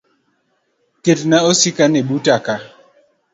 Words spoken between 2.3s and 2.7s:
ka.